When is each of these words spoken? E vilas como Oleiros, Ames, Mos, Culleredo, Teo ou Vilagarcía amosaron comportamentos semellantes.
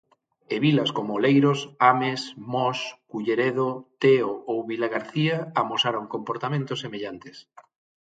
E 0.53 0.55
vilas 0.65 0.89
como 0.97 1.11
Oleiros, 1.19 1.59
Ames, 1.91 2.21
Mos, 2.53 2.79
Culleredo, 3.11 3.69
Teo 4.01 4.31
ou 4.51 4.57
Vilagarcía 4.71 5.37
amosaron 5.61 6.05
comportamentos 6.13 6.81
semellantes. 6.85 7.37